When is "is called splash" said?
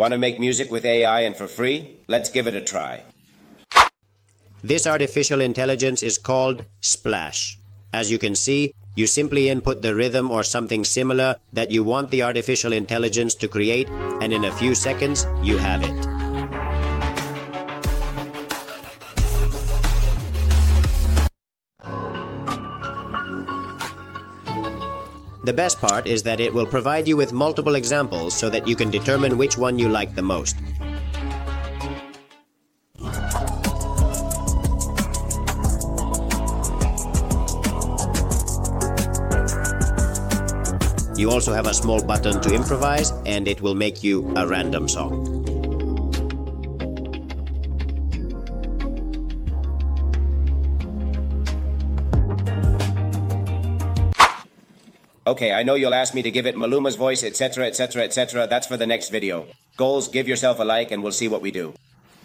6.02-7.58